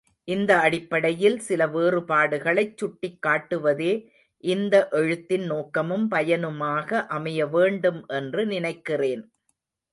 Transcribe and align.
இந்த 0.27 0.51
அடிப்படையில் 0.59 1.37
சில 1.39 1.67
வேறுபாடுகளைச் 1.67 2.73
சுட்டிக் 2.77 3.19
காட்டுவதே 3.27 3.91
இந்த 4.43 4.75
எழுத்தின் 4.91 5.45
நோக்கமும் 5.45 6.07
பயனுமாக 6.07 7.05
அமையவேண்டும் 7.09 8.01
என்று 8.11 8.45
நினைக்கிறேன். 8.45 9.23